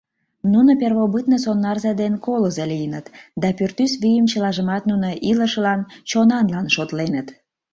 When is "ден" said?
2.01-2.13